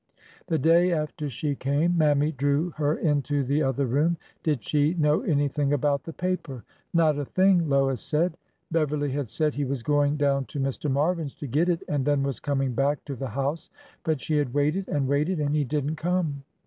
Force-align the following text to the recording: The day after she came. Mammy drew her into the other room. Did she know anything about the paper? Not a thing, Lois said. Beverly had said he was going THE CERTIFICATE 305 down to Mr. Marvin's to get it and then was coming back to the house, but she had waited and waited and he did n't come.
The 0.47 0.57
day 0.57 0.91
after 0.91 1.29
she 1.29 1.53
came. 1.53 1.95
Mammy 1.95 2.31
drew 2.31 2.71
her 2.71 2.97
into 2.97 3.43
the 3.43 3.61
other 3.61 3.85
room. 3.85 4.17
Did 4.41 4.63
she 4.63 4.95
know 4.95 5.21
anything 5.21 5.73
about 5.73 6.05
the 6.05 6.11
paper? 6.11 6.63
Not 6.91 7.19
a 7.19 7.25
thing, 7.25 7.69
Lois 7.69 8.01
said. 8.01 8.35
Beverly 8.71 9.11
had 9.11 9.29
said 9.29 9.53
he 9.53 9.63
was 9.63 9.83
going 9.83 10.17
THE 10.17 10.25
CERTIFICATE 10.25 10.51
305 10.53 10.57
down 10.73 10.81
to 10.85 10.89
Mr. 10.89 10.91
Marvin's 10.91 11.35
to 11.35 11.45
get 11.45 11.69
it 11.69 11.83
and 11.87 12.03
then 12.03 12.23
was 12.23 12.39
coming 12.39 12.73
back 12.73 13.05
to 13.05 13.15
the 13.15 13.27
house, 13.29 13.69
but 14.03 14.19
she 14.19 14.37
had 14.37 14.55
waited 14.55 14.87
and 14.87 15.07
waited 15.07 15.39
and 15.39 15.53
he 15.55 15.63
did 15.63 15.85
n't 15.85 15.97
come. 15.99 16.45